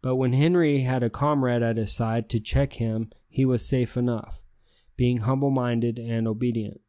But 0.00 0.16
when 0.16 0.32
Henri 0.32 0.80
had 0.80 1.02
a 1.02 1.10
comrade 1.10 1.62
at 1.62 1.76
his 1.76 1.92
side 1.92 2.30
to 2.30 2.40
check 2.40 2.72
him 2.80 3.10
he 3.28 3.44
was 3.44 3.62
safe 3.62 3.98
enough, 3.98 4.40
being 4.96 5.18
humble 5.18 5.50
minded 5.50 5.98
and 5.98 6.26
obedient. 6.26 6.80